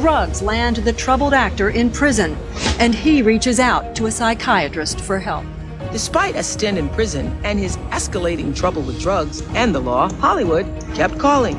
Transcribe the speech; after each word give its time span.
drugs 0.00 0.42
land 0.42 0.76
the 0.76 0.92
troubled 0.92 1.34
actor 1.34 1.70
in 1.70 1.90
prison, 1.90 2.36
and 2.78 2.94
he 2.94 3.20
reaches 3.20 3.58
out 3.58 3.96
to 3.96 4.06
a 4.06 4.10
psychiatrist 4.12 5.00
for 5.00 5.18
help. 5.18 5.44
Despite 5.90 6.36
a 6.36 6.42
stint 6.44 6.78
in 6.78 6.88
prison 6.90 7.36
and 7.42 7.58
his 7.58 7.76
escalating 7.90 8.54
trouble 8.54 8.82
with 8.82 9.00
drugs 9.00 9.42
and 9.56 9.74
the 9.74 9.80
law, 9.80 10.08
Hollywood 10.20 10.66
kept 10.94 11.18
calling. 11.18 11.58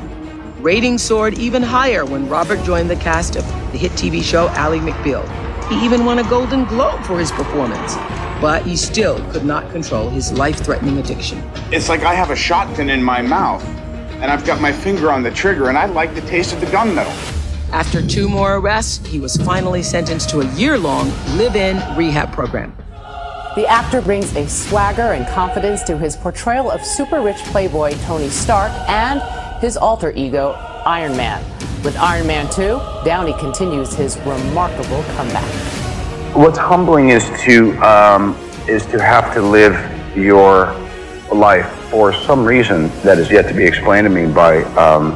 Ratings 0.62 1.02
soared 1.02 1.34
even 1.34 1.62
higher 1.62 2.06
when 2.06 2.30
Robert 2.30 2.64
joined 2.64 2.88
the 2.88 2.96
cast 2.96 3.36
of 3.36 3.46
the 3.72 3.78
hit 3.78 3.92
TV 3.92 4.22
show 4.22 4.48
Ally 4.48 4.78
McBeal. 4.78 5.22
He 5.68 5.84
even 5.84 6.06
won 6.06 6.20
a 6.20 6.28
Golden 6.30 6.64
Globe 6.64 7.04
for 7.04 7.18
his 7.18 7.30
performance. 7.30 7.94
But 8.40 8.62
he 8.62 8.74
still 8.74 9.22
could 9.32 9.44
not 9.44 9.70
control 9.70 10.08
his 10.08 10.32
life 10.32 10.64
threatening 10.64 10.96
addiction. 10.96 11.42
It's 11.70 11.90
like 11.90 12.04
I 12.04 12.14
have 12.14 12.30
a 12.30 12.36
shotgun 12.36 12.88
in 12.88 13.02
my 13.02 13.20
mouth, 13.20 13.62
and 14.22 14.30
I've 14.30 14.46
got 14.46 14.62
my 14.62 14.72
finger 14.72 15.12
on 15.12 15.22
the 15.22 15.30
trigger, 15.30 15.68
and 15.68 15.76
I 15.76 15.84
like 15.84 16.14
the 16.14 16.22
taste 16.22 16.54
of 16.54 16.60
the 16.60 16.66
gunmetal. 16.68 17.39
After 17.72 18.04
two 18.04 18.28
more 18.28 18.56
arrests, 18.56 19.06
he 19.06 19.20
was 19.20 19.36
finally 19.36 19.80
sentenced 19.84 20.28
to 20.30 20.40
a 20.40 20.54
year 20.54 20.76
long 20.76 21.08
live 21.36 21.54
in 21.54 21.76
rehab 21.96 22.32
program. 22.32 22.74
The 23.54 23.64
actor 23.68 24.00
brings 24.00 24.34
a 24.34 24.48
swagger 24.48 25.12
and 25.12 25.24
confidence 25.28 25.84
to 25.84 25.96
his 25.96 26.16
portrayal 26.16 26.68
of 26.68 26.84
super 26.84 27.20
rich 27.20 27.36
playboy 27.44 27.92
Tony 28.02 28.28
Stark 28.28 28.72
and 28.88 29.22
his 29.60 29.76
alter 29.76 30.12
ego, 30.16 30.50
Iron 30.84 31.16
Man. 31.16 31.44
With 31.84 31.96
Iron 31.96 32.26
Man 32.26 32.50
2, 32.50 32.80
Downey 33.04 33.34
continues 33.34 33.94
his 33.94 34.18
remarkable 34.18 35.04
comeback. 35.14 35.44
What's 36.34 36.58
humbling 36.58 37.10
is 37.10 37.30
to 37.42 37.76
um, 37.78 38.36
is 38.68 38.84
to 38.86 39.00
have 39.00 39.32
to 39.34 39.42
live 39.42 39.76
your 40.16 40.74
life 41.32 41.70
for 41.88 42.12
some 42.12 42.44
reason 42.44 42.88
that 43.02 43.18
is 43.18 43.30
yet 43.30 43.46
to 43.46 43.54
be 43.54 43.64
explained 43.64 44.06
to 44.06 44.10
me 44.10 44.26
by 44.26 44.64
um, 44.74 45.12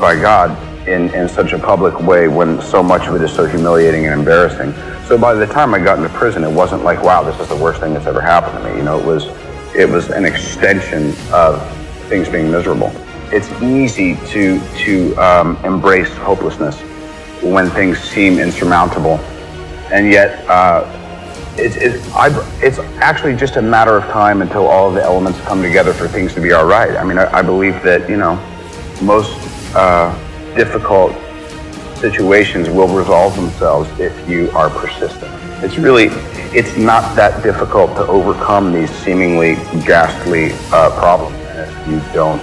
by 0.00 0.20
God 0.20 0.67
in, 0.88 1.14
in 1.14 1.28
such 1.28 1.52
a 1.52 1.58
public 1.58 2.00
way 2.00 2.28
when 2.28 2.60
so 2.60 2.82
much 2.82 3.06
of 3.06 3.14
it 3.14 3.22
is 3.22 3.32
so 3.32 3.46
humiliating 3.46 4.06
and 4.06 4.14
embarrassing. 4.18 4.72
So 5.06 5.16
by 5.16 5.34
the 5.34 5.46
time 5.46 5.74
I 5.74 5.78
got 5.78 5.98
into 5.98 6.10
prison, 6.10 6.44
it 6.44 6.50
wasn't 6.50 6.82
like, 6.84 7.02
wow, 7.02 7.22
this 7.22 7.38
is 7.40 7.48
the 7.48 7.56
worst 7.56 7.80
thing 7.80 7.94
that's 7.94 8.06
ever 8.06 8.20
happened 8.20 8.62
to 8.62 8.70
me. 8.70 8.76
You 8.78 8.84
know, 8.84 8.98
it 8.98 9.06
was, 9.06 9.26
it 9.74 9.88
was 9.88 10.10
an 10.10 10.24
extension 10.24 11.14
of 11.32 11.64
things 12.08 12.28
being 12.28 12.50
miserable. 12.50 12.92
It's 13.30 13.50
easy 13.62 14.16
to, 14.28 14.60
to 14.78 15.14
um, 15.16 15.56
embrace 15.64 16.12
hopelessness 16.16 16.80
when 17.42 17.70
things 17.70 17.98
seem 17.98 18.38
insurmountable. 18.38 19.18
And 19.92 20.10
yet, 20.10 20.46
uh, 20.48 20.94
it's, 21.56 21.76
it's, 21.76 22.14
I, 22.14 22.28
it's 22.62 22.78
actually 23.00 23.36
just 23.36 23.56
a 23.56 23.62
matter 23.62 23.96
of 23.96 24.04
time 24.04 24.42
until 24.42 24.66
all 24.66 24.88
of 24.88 24.94
the 24.94 25.02
elements 25.02 25.40
come 25.40 25.62
together 25.62 25.92
for 25.92 26.06
things 26.06 26.32
to 26.34 26.40
be 26.40 26.52
all 26.52 26.66
right. 26.66 26.96
I 26.96 27.04
mean, 27.04 27.18
I, 27.18 27.38
I 27.38 27.42
believe 27.42 27.82
that, 27.82 28.08
you 28.08 28.16
know, 28.16 28.36
most 29.02 29.36
uh, 29.74 30.14
difficult 30.54 31.12
situations 31.98 32.68
will 32.68 32.88
resolve 32.88 33.34
themselves 33.36 33.88
if 33.98 34.28
you 34.28 34.50
are 34.52 34.70
persistent. 34.70 35.32
It's 35.62 35.78
really, 35.78 36.06
it's 36.56 36.76
not 36.76 37.16
that 37.16 37.42
difficult 37.42 37.96
to 37.96 38.06
overcome 38.06 38.72
these 38.72 38.90
seemingly 38.90 39.54
ghastly 39.84 40.52
uh, 40.72 40.90
problems 40.98 41.36
if 41.56 41.88
you 41.88 42.00
don't, 42.12 42.42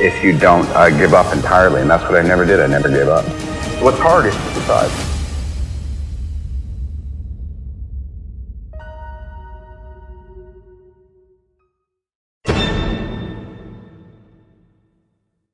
if 0.00 0.24
you 0.24 0.38
don't 0.38 0.66
uh, 0.70 0.88
give 0.90 1.12
up 1.12 1.34
entirely. 1.34 1.82
And 1.82 1.90
that's 1.90 2.04
what 2.04 2.16
I 2.16 2.26
never 2.26 2.44
did. 2.44 2.60
I 2.60 2.66
never 2.66 2.88
gave 2.88 3.08
up. 3.08 3.24
What's 3.82 3.98
hard 3.98 4.26
is 4.26 4.34
to 4.34 4.54
decide. 4.54 5.07